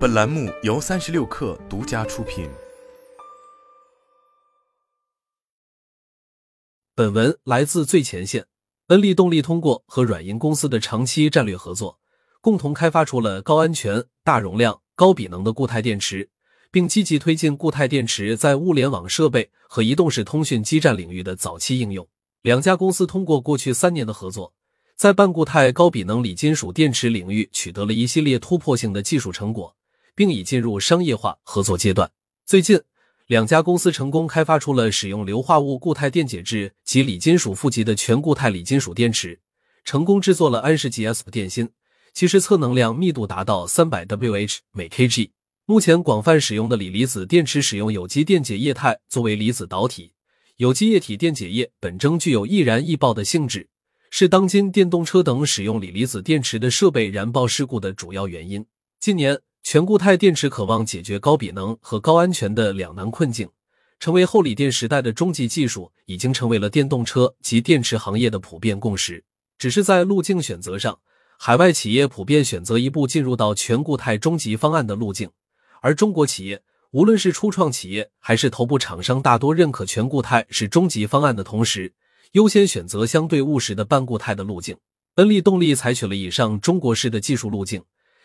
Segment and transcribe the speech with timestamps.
[0.00, 2.48] 本栏目由三十六氪独家出品。
[6.94, 8.46] 本文来自最前线。
[8.86, 12.00] 恩利动力通过和软银公司的长期战略合作，
[12.40, 16.30] 共同开发出了高安全、大容量、高比能的固态电池，
[16.70, 22.08] 并积极推进固态电池在物联网设备和移动式通讯基站领域的早期应用。
[22.40, 24.54] 两家公司通过过去三年的合作，
[24.96, 29.76] 在半固态高比能锂金属电池领域取得了一系列突破性的技术成果，
[30.14, 32.10] 并已进入商业化合作阶段。
[32.46, 32.80] 最近，
[33.26, 39.40] 两家公司成功开发出了使用硫化物固态电解质及锂金属负极的全固态锂金属电池，
[39.84, 41.68] 成功制作了安氏级 SP 电芯，
[42.12, 45.30] 其实测能量密度达到三百 Wh 每 kg。
[45.66, 50.12] 目前广泛使用的锂离子电池使用有机电解液态作为离子导体，
[50.56, 53.68] 有机液体电解液本征具有易燃易爆的性质，
[54.10, 58.66] 是当今电动车等使用锂离子电池的设备燃爆事故的主要原因。
[58.98, 63.48] 近年，全固态电池渴望解决高比能和高安全的两难困境，
[64.00, 69.22] 成为后锂电时代的终极技术，已经成为了电动车及电池行业的普遍共识。
[69.58, 70.98] 只是在路径选择上，
[71.38, 75.30] 海外企业普遍选择一步进入到全固态终极方案的路径，
[75.82, 81.92] 而中国企业，无论是初创企业还是头部厂商，大多认可全固态是终极方案的同时，
[82.32, 84.76] 优先选择相对务实的半固态的路径。
[85.16, 87.82] 恩利动力采取了以上中国式的技术路径。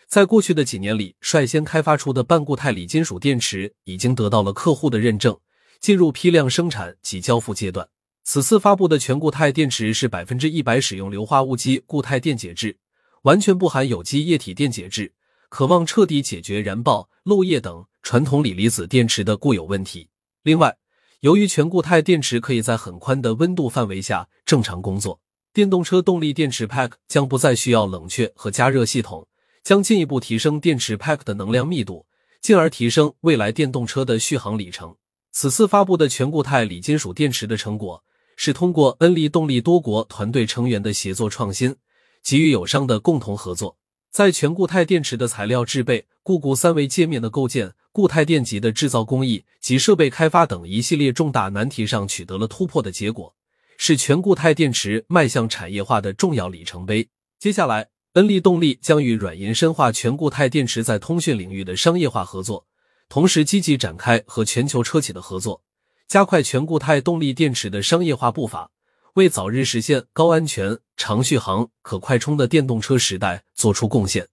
[0.08, 5.38] 在过去的几年里，率先开发出的半固态锂金属电池已经得到了客户的认证，
[5.80, 7.90] 进入批量生产及交付阶段。
[8.24, 12.78] 此次发布的全固态电池是百分之一百使用硫化物基固态电解质，
[13.24, 15.14] 完全不含有机液体电解质，
[15.50, 20.10] 渴望彻底解决燃爆、漏液等传统锂离子电池的固有问题。
[20.44, 20.78] 另外，
[21.20, 25.20] 由于全固态电池可以在很宽的温度范围下正常工作，
[25.54, 29.28] 电动车动力电池 Pack 将不再需要冷却和加热系统。
[29.66, 32.06] 将进一步提升电池 pack 的能量密度，
[32.40, 34.96] 进而提升未来电动车的续航里程。
[35.32, 38.04] 此次发布的全固态锂金属电池的成果，
[38.36, 41.76] 是通过恩利动力多国团队成员的协作创新，
[42.24, 43.76] 给予友商的共同合作，
[44.12, 53.36] 在全固态电池的材料制备、固固三维界面的构建、固态电极的制造工艺及设备开发等一系列重大难题上取得了突破的结果，
[53.80, 57.10] 是全固态电池迈向产业化的重要里程碑。
[57.40, 57.95] 接下来。
[58.16, 62.66] 恩利动力将与软银深化全固态电池在通讯领域的商业化合作，
[63.10, 65.62] 同时积极展开和全球车企的合作，
[66.08, 68.72] 加快全固态动力电池的商业化步伐，
[69.16, 74.26] 为早日实现高安全、长续航、可快充的电动车时代做出贡献。